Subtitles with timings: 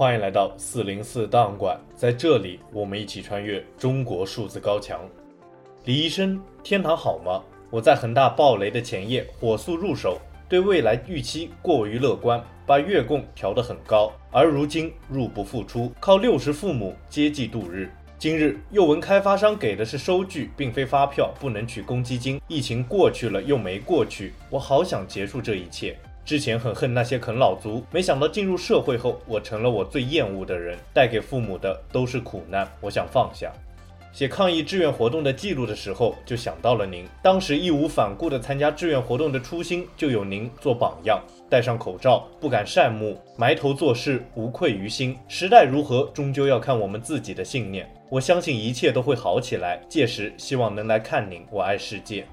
[0.00, 4.98] 欢迎来到四零四档案馆，在这里，我们一起穿越中国数字高墙。
[5.84, 7.44] 李医生，天堂好吗？
[7.68, 10.18] 我在恒大暴雷的前夜火速入手，
[10.48, 17.92] 对未来预期过于乐观，把月供调得很高，而如今入不敷出，靠六十父母接济度日。
[18.18, 22.40] 今日又闻开发商给的是收据，并非发票，不能取公积金。
[22.48, 25.94] 疫情过去了又没过去，我好想结束这一切。
[26.30, 32.64] 之前很恨那些啃老族，没想到进入社会后，我成了我最厌恶的人，带给父母的都是苦难。
[32.80, 33.52] 我想放下。
[34.12, 37.04] 写抗疫志愿活动的记录的时候，就想到了您。
[37.20, 41.20] 当时义无反顾地参加志愿活动的初心，就有您做榜样。
[41.48, 45.18] 戴上口罩，不敢善目，埋头做事，无愧于心。
[45.26, 47.92] 时代如何，终究要看我们自己的信念。
[48.08, 49.80] 我相信一切都会好起来。
[49.88, 51.44] 届时，希望能来看您。
[51.50, 52.24] 我爱世界。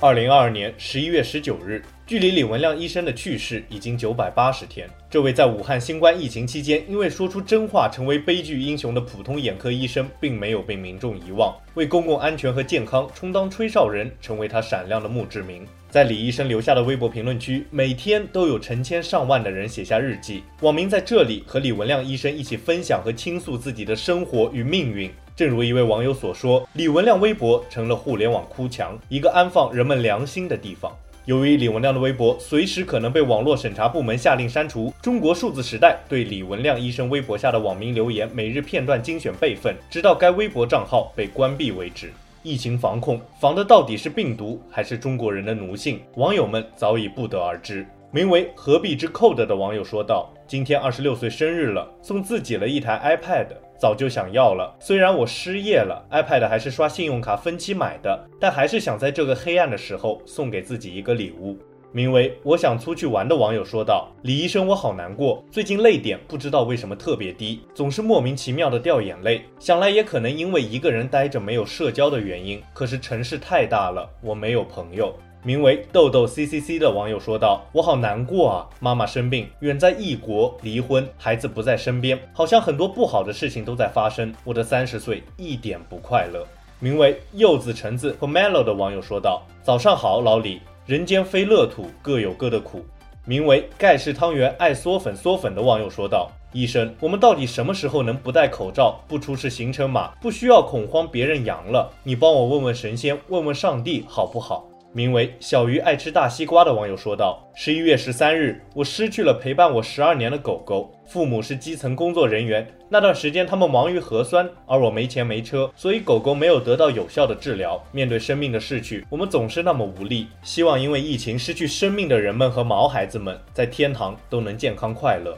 [0.00, 4.88] 二零二二年十一月十九日，距离李文亮医生的去世已经九百八十天。
[5.10, 15.66] 这位在武汉新冠疫情期间因为说出真话成为悲剧英雄的普通眼科医生，并没有被民众遗忘，为公共安全和健康充当吹哨人，成为他闪亮的墓志铭。
[15.90, 25.10] 在李医生留下的微博评论区，每天都有成千上万的人写下日记，网民在这里和李文亮医生一起分享和倾诉自己的生活与命运。
[25.38, 30.92] 正如一位网友所说，李文亮微博成了互联网哭墙，一个安放人们良心的地方。
[31.26, 42.12] 由于李文亮的微博随时可能被网络审查部门下令删除，中国数字时代对李文亮医生微博下的网民留言每日片段精选备份，直到该微博账号被关闭为止。
[42.42, 46.00] 疫情防控防的到底是病毒，还是中国人的奴性？
[46.16, 47.86] 网友们早已不得而知。
[48.10, 53.46] 名为何必之 code 的网友说道：“今天二十六岁生日了，送自己了一台 iPad。”
[53.78, 61.56] 早就想要了，虽然我失业了，iPad 还是刷信用卡分期买的，但还是想在这个黑暗的时候送给自己一个礼物。
[61.90, 69.42] 名为“我想出去玩”的网友说道：“李医生，我好难过，最近泪点不知道为什么特别低，总是莫名其妙的掉眼泪。
[69.58, 72.62] 想来也可能因为一个人待着没有社交的原因。
[72.74, 84.34] 可是城市太大了，我没有朋友。”名为豆豆 ccc 的网友说道：“我好难过啊，妈妈生病，远在异国，离婚，孩子不在身边，好像很多不好的事情都在发生。
[84.42, 86.46] 我的三十岁一点不快乐。”
[86.80, 92.84] 名为柚子橙子和 Melo 的网友说道：“早上好，老李，人间非乐土，各有各的苦。”
[93.24, 101.92] 名为盖世汤圆爱嗦粉嗦粉的网友说道：“医生，我们到底什么时候能不戴口罩，不出示行程码，不需要恐慌别人阳了？
[102.04, 110.90] 你帮我问问神仙，问问上帝，好不好？”名为小鱼爱吃大西瓜的网友说道：“十一月十三日，我失去了陪伴我十二年的狗狗。
[111.06, 117.82] 父母是基层工作人员，那段时间他们忙于核酸，而我没钱没车，所以狗狗没有得到有效的治疗。
[117.92, 120.26] 面对生命的逝去，我们总是那么无力。
[120.42, 125.36] 希望因为疫情失去生命的人们和毛孩子们，在天堂都能健康快乐。”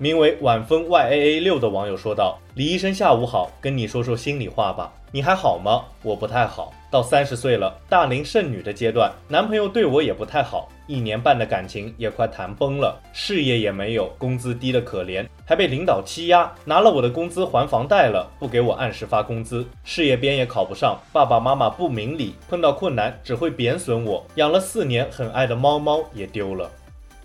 [0.00, 4.92] 名为晚风 yaa 六的网友说道：“李医生，下午好，跟你说说心里话吧。
[5.10, 5.86] 你还好吗？
[6.04, 26.70] 我不太好。”到三十岁了，大龄剩女的阶段，男朋友对我也不太好，一年半的感情也快谈崩了，事业也没有，工资低得可怜，还被领导欺压，拿了我的工资还房贷了，不给我按时发工资，事业编也考不上，爸爸妈妈不明理，碰到困难只会贬损我，养了四年很爱的猫猫也丢了。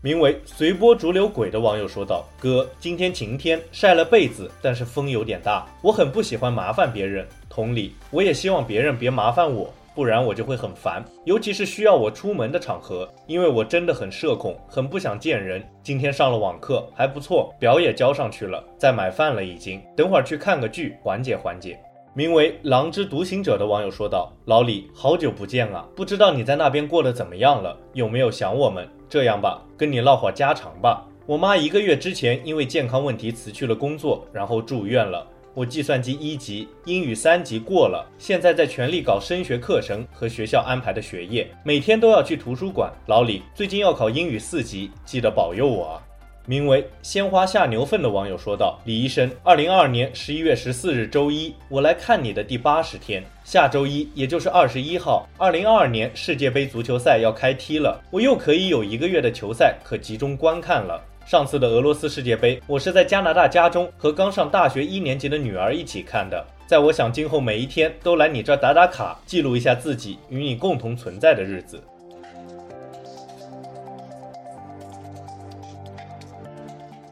[0.00, 7.26] 名为随波逐流鬼的网友说道：“哥，今天晴天，晒了被子，但是风有点大，我很不喜欢麻烦别人。
[7.48, 15.60] 同理，我也希望别人别麻烦我，不然我就会很烦，尤其是需要我出门的场合，因为我真的很社恐，很不想见人。
[15.82, 21.76] 今天上了网课，还不错，表也交上去了，在买饭了已经，等会儿去看个剧，缓解缓解。”
[22.14, 28.88] 名为“狼之独行者”的网友说道：“老李，好久不见啊，不知道你在那边过得怎么样了，有没有想我们？
[29.08, 31.06] 这样吧，跟你唠会家常吧。
[31.26, 35.26] 我妈一个月之前因为健康问题辞去了工作，然后住院了。
[35.54, 42.92] 我计算机一级，英语三级过了，现在在全力搞升学课程和学校安排的学业，每天都要去图书馆。
[43.06, 46.02] 老李，最近要考英语四级，记得保佑我啊。”
[46.48, 53.22] 名为“鲜花下牛粪”的网友说道：“李医生，二零二二年十一月十四日周一，我来看你的第八十天。
[53.44, 60.98] 下周一，也就是二十一号，二零二二年世界杯足球赛要开踢了，我又可以有一个月的球赛可集中观看了。
[61.26, 66.42] 上次的俄罗斯世界杯，我是在加拿大家中和刚上大学一年级的女儿一起看的。
[66.66, 71.78] 在我想今后每一天都来你这儿打打卡，记录一下自己与你共同存在的日子。”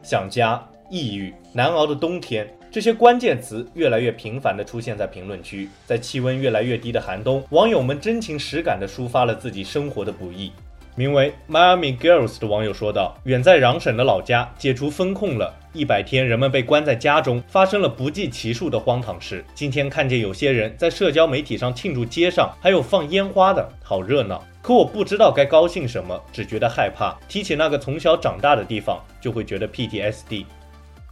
[0.06, 5.68] 想家、抑郁、难熬的冬天，这些关键词越来越频繁地出现在评论区。
[5.84, 10.52] 在气温越来越低的寒冬，网友们真情实感地抒发了自己生活的不易。
[10.94, 19.44] 名为 Miami Girls 的网友说道：“远在壤省的老家解除封控了，一百天人们被关在家中，发生了不计其数的荒唐事。
[19.56, 24.40] 今天看见有些人在社交媒体上庆祝，街上还有放烟花的，好热闹。
[24.62, 27.14] 可我不知道该高兴什么，只觉得害怕。
[27.28, 30.44] 提起那个从小长大的地方，就会觉得 PTSD。”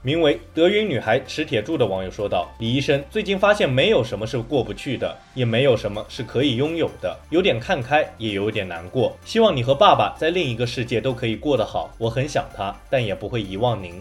[0.07, 9.17] 名为德云女孩持铁柱的网友说道：“李医生，最近发现没有什么是过不去的，也没有什么是可以拥有的，有点看开，也有点难过。
[9.25, 11.91] 希望你和爸爸在另一个世界都可以过得好。
[11.99, 14.01] 我很想他，但也不会遗忘您。”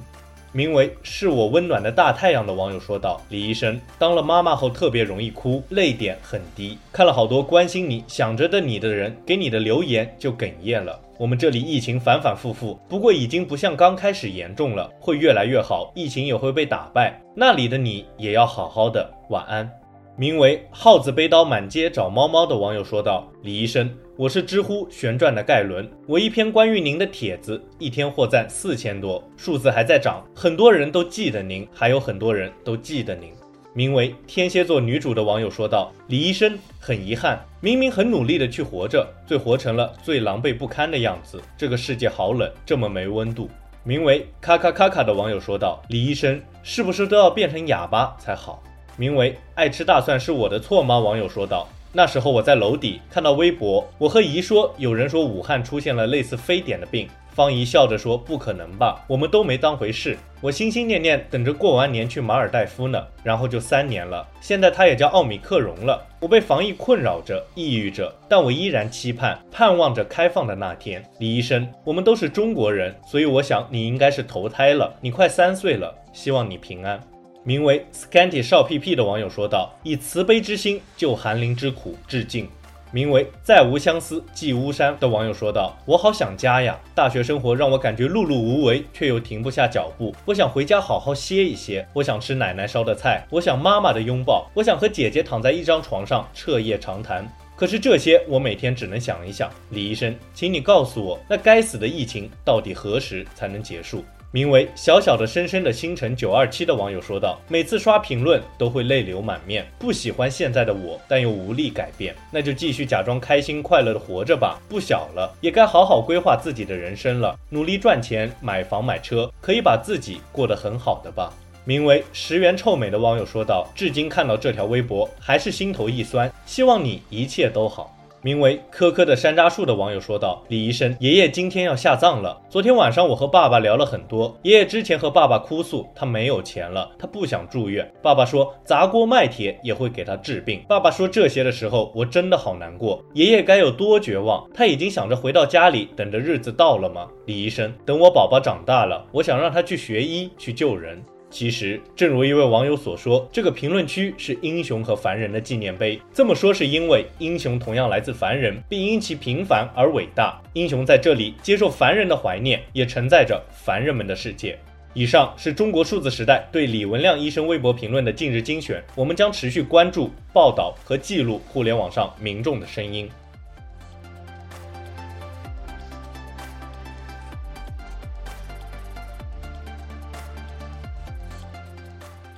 [0.54, 6.78] 名为“是我温暖的大太阳”的网友说道：“李医生，当了妈妈后特别容易哭，泪点很低。
[6.92, 11.00] 看了好多关心你、想着的你的人给你的留言，就哽咽了。
[11.18, 17.20] 我们这里疫情反反复复，不过已经不像刚开始严重了，会越来越好，疫情也会被打败。
[17.36, 19.70] 那里的你也要好好的，晚安。”
[20.16, 33.32] 名为“耗子背刀满街找猫猫”的网友说道：“李医生。”我是知乎旋转的盖伦，我一篇关于您的帖子，一天获赞四千多，数字还在涨，很多人都记得您，还有很多人都记得您。
[33.74, 41.42] 名为天蝎座女主的网友说道：“李医生，很遗憾，明明很努力的去活着，最活成了最狼狈不堪的样子。
[41.58, 43.50] 这个世界好冷，这么没温度。”
[43.84, 48.62] 名为卡卡卡卡的网友说道：“李医生，是不是都要变成哑巴才好？”
[48.98, 51.00] 名为爱吃大蒜是我的错吗？
[51.00, 51.68] 网友说道。
[51.96, 60.18] 那时候我在楼底看到微博，我和姨说，有人说武汉出现了类似非典的病，方姨笑着说不可能吧，我们都没当回事。
[60.42, 66.04] 我心心念念等着过完年去马尔代夫呢，然后就三年了，现在它也叫奥米克戎了。
[66.20, 71.04] 我被防疫困扰着，抑郁着，但我依然期盼、盼望着开放的那天。
[71.20, 77.00] 李医生，我们都是中国人，所以我想你应该是投胎了，你快三岁了，希望你平安。
[77.46, 82.48] 名为 Scanty 少屁屁的网友说道：“以慈悲之心救寒林之苦，致敬。”
[82.94, 86.80] 名为再无相思寄巫山的网友说道：“我好想家呀！
[86.96, 90.16] 大学生活让我感觉碌碌无为，却又停不下脚步。
[90.26, 97.28] 我想回家好好歇一歇，我想吃奶奶烧的菜，我想妈妈的拥抱，我想和姐姐躺在一张床上彻夜长谈。
[97.56, 99.50] 可是这些，我每天只能想一想。
[99.72, 114.60] 李医生，请你告诉我，那该死的疫情到底何时才能结束？”名为小小的深深的星辰九二七的网友说道：“每次刷评论都会泪流满面，不喜欢现在的我，但又无力改变，那就继续假装开心快乐的活着吧。
[114.68, 121.32] 不小了，也该好好规划自己的人生了，努力赚钱，买房买车，可以把自己过得很好的吧。”
[121.64, 132.42] 名为十元臭美的网友说道：“至今看到这条微博，还是心头一酸，希望你一切都好。”名为科科的山楂树的网友说道：“李医生，爷爷今天要下葬了。
[132.48, 134.34] 昨天晚上我和爸爸聊了很多。
[134.44, 137.86] 爷爷之前和爸爸哭诉，他没有钱了，他不想住院。
[138.02, 140.64] 爸爸说砸锅卖铁也会给他治病。
[140.70, 143.04] 爸爸说这些的时候，我真的好难过。
[143.14, 144.50] 爷爷该有多绝望？
[144.54, 147.10] 他已经想着回到家里，等着日子到了吗？
[147.26, 156.00] 李医生，等我宝宝长大了，我想让他去学医，去救人。”其实，正如一位网友所说，这个评论区是英雄和凡人的纪念碑。
[156.14, 160.40] 这么说是因为英雄同样来自凡人，并因其平凡而伟大。
[160.54, 164.56] 英雄在这里接受凡人的怀念，也承载着凡人们的世界。
[164.94, 168.84] 以上是中国数字时代对李文亮医生微博评论的近日精选。
[168.94, 173.10] 我们将持续关注、报道和记录互联网上民众的声音。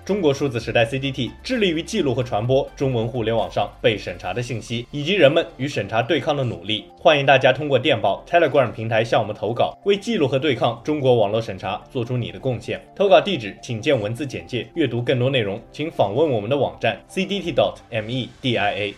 [0.05, 6.85] 中国数字时代 CDT 致力于记录和传播中文互联网上被审查的信息，以及人们与审查对抗的努力。
[6.95, 12.79] 欢迎大家通过电报 Telegram 平台向我们投稿，为记录和对抗中国网络审查做出你的贡献。
[12.95, 14.67] 投稿地址请见文字简介。
[14.75, 18.93] 阅读更多内容，请访问我们的网站 cdt.media。